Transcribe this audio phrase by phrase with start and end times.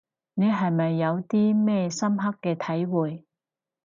[0.33, 3.23] 你係咪有啲咩深刻嘅體會